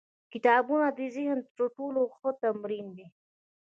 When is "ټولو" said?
1.77-2.01